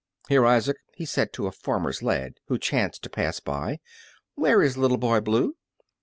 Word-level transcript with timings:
"Here, 0.29 0.43
Isaac," 0.47 0.77
he 0.95 1.05
said 1.05 1.31
to 1.33 1.45
a 1.45 1.51
farmer's 1.51 2.01
lad 2.01 2.39
who 2.47 2.57
chanced 2.57 3.03
to 3.03 3.09
pass 3.11 3.39
by, 3.39 3.77
"where 4.33 4.63
is 4.63 4.75
Little 4.75 4.97
Boy 4.97 5.19
Blue?" 5.19 5.53